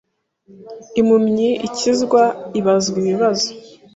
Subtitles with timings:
[0.99, 2.21] Impumyi ikizwa
[2.59, 3.49] Ibazwa ibibazo